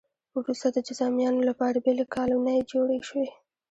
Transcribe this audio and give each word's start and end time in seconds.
وروسته 0.39 0.67
د 0.71 0.77
جذامیانو 0.87 1.47
لپاره 1.49 1.81
بېلې 1.85 2.05
کالونۍ 2.15 2.59
جوړې 2.71 2.97
شوې. 3.09 3.27